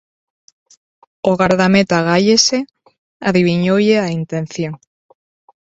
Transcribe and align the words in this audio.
O 1.29 1.31
gardameta 1.41 1.97
Gallese 2.09 2.59
adiviñoulle 3.29 3.95
a 3.99 4.07
intención. 4.19 4.73